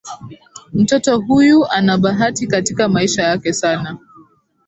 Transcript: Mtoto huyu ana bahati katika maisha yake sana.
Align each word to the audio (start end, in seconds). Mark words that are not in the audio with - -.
Mtoto 0.73 1.19
huyu 1.21 1.65
ana 1.65 1.97
bahati 1.97 2.47
katika 2.47 2.89
maisha 2.89 3.23
yake 3.23 3.53
sana. 3.53 3.97